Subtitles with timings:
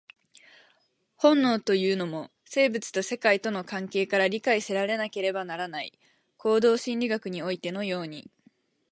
[1.15, 5.91] 本能というのも、生物と世界との関係から理解せられなければならない、
[6.37, 8.27] 行動心理学においてのように。